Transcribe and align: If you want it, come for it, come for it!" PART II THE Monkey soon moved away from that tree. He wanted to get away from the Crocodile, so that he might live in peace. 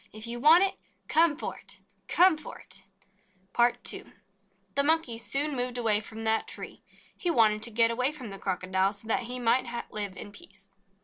If 0.11 0.25
you 0.25 0.39
want 0.39 0.63
it, 0.63 0.79
come 1.07 1.37
for 1.37 1.55
it, 1.57 1.77
come 2.07 2.35
for 2.35 2.57
it!" 2.57 2.81
PART 3.53 3.93
II 3.93 4.05
THE 4.73 4.81
Monkey 4.83 5.19
soon 5.19 5.55
moved 5.55 5.77
away 5.77 5.99
from 5.99 6.23
that 6.23 6.47
tree. 6.47 6.81
He 7.15 7.29
wanted 7.29 7.61
to 7.61 7.69
get 7.69 7.91
away 7.91 8.11
from 8.11 8.31
the 8.31 8.39
Crocodile, 8.39 8.93
so 8.93 9.07
that 9.07 9.19
he 9.29 9.39
might 9.39 9.67
live 9.91 10.17
in 10.17 10.31
peace. 10.31 10.69